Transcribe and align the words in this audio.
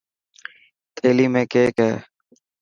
ٿيلي 0.95 1.27
۾ 1.39 1.41
ڪيڪ 1.53 1.75
هي. 1.85 1.93